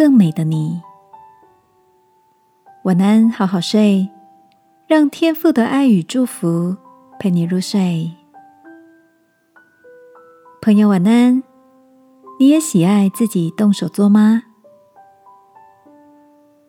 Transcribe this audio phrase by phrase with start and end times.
[0.00, 0.80] 更美的你。
[2.84, 4.08] 晚安，好好睡，
[4.86, 6.74] 让天父的爱与祝福
[7.18, 8.10] 陪你入睡。
[10.62, 11.42] 朋友，晚安。
[12.38, 14.44] 你也喜爱自己动手做吗？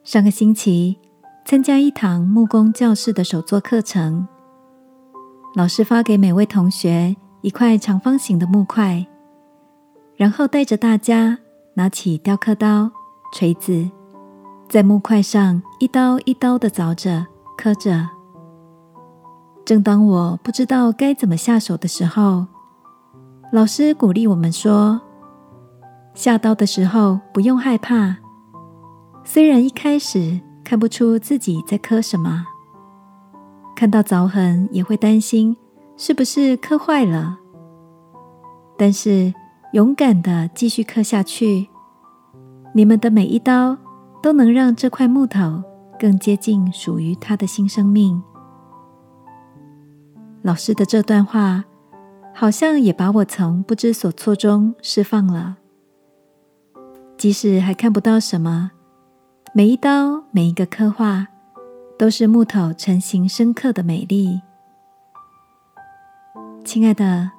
[0.04, 1.00] 上个星期
[1.46, 4.28] 参加一堂木工教室的手作课程，
[5.56, 9.08] 老师发给每位同学一块长方形的木块。
[10.18, 11.40] 然后带着大家
[11.76, 12.92] 拿起雕刻刀、
[13.32, 13.90] 锤子，
[14.68, 17.26] 在木块上一刀一刀的凿着、
[17.58, 18.10] 刻着。
[19.64, 22.46] 正当我不知道该怎么下手的时候，
[23.52, 25.00] 老师鼓励我们说
[26.14, 28.18] ：“下刀的时候不用害怕，
[29.24, 32.46] 虽然一开始看不出自己在刻什么，
[33.76, 35.56] 看到凿痕也会担心
[35.96, 37.38] 是不是刻坏了，
[38.78, 39.34] 但是。”
[39.74, 41.70] 勇敢的继续刻下去，
[42.74, 43.78] 你们的每一刀
[44.22, 45.64] 都能让这块木头
[46.00, 48.22] 更接近属于它的新生命。
[50.42, 51.66] 老师的这段话，
[52.34, 55.58] 好像也把我从不知所措中释放了。
[57.18, 58.72] 即使还看不到什么，
[59.54, 61.28] 每一刀、每一个刻画，
[61.98, 64.42] 都是木头成型深刻的美丽。
[66.64, 67.32] 亲爱的。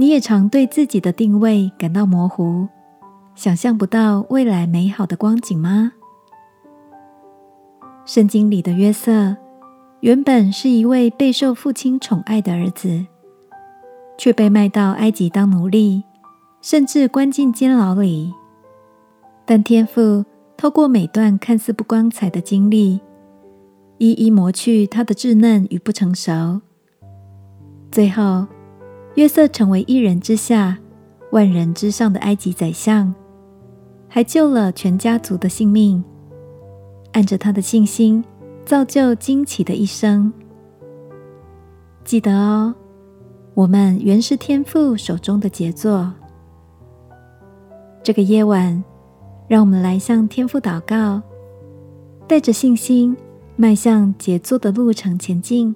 [0.00, 2.68] 你也常对自己的定位感到模糊，
[3.38, 5.92] 想象不到未来美好的光景吗？
[8.04, 9.36] 圣经里的约瑟
[10.00, 13.06] 原本是一位备受父亲宠爱的儿子，
[14.18, 16.02] 却被卖到埃及当奴隶，
[16.60, 18.34] 甚至关进监牢里。
[19.46, 20.24] 但天父
[20.56, 23.00] 透过每段看似不光彩的经历，
[23.98, 26.60] 一一磨去他的稚嫩与不成熟，
[27.92, 28.48] 最后。
[29.14, 30.78] 约瑟成为一人之下、
[31.30, 33.12] 万人之上的埃及宰相，
[34.08, 36.02] 还救了全家族的性命。
[37.12, 38.24] 按着他的信心，
[38.64, 40.32] 造就惊奇的一生。
[42.04, 42.74] 记得哦，
[43.54, 46.12] 我们原是天父手中的杰作。
[48.02, 48.82] 这个夜晚，
[49.46, 51.20] 让我们来向天父祷告，
[52.26, 53.16] 带着信心，
[53.56, 55.74] 迈向杰作的路程前进。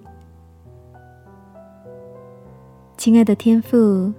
[2.96, 4.12] 亲爱的天父，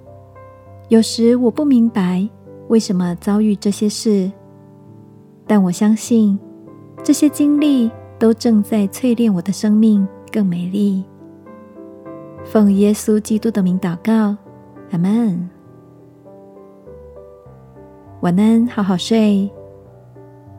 [0.89, 2.27] 有时我不明白
[2.73, 4.31] 为什么遭遇这些事，
[5.45, 6.39] 但我相信
[7.03, 11.03] 这些经历都正在淬炼我的生命更美丽。
[12.43, 14.35] 奉耶稣基督的名祷告，
[14.89, 15.47] 阿门。
[18.21, 19.47] 晚安，好好睡。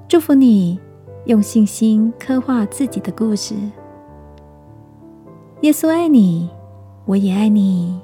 [0.07, 0.79] 祝福你，
[1.25, 3.57] 用信心刻画自己的故事。
[5.63, 6.49] 耶稣爱你，
[7.07, 8.04] 我也爱你。